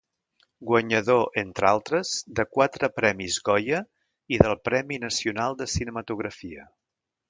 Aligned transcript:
Guanyador, 0.69 1.21
entre 1.41 1.69
altres, 1.73 2.15
de 2.41 2.47
quatre 2.59 2.91
premis 2.97 3.39
Goya 3.51 3.85
i 4.37 4.43
del 4.47 4.59
Premi 4.71 5.03
Nacional 5.09 5.63
de 5.65 5.73
Cinematografia. 5.79 6.71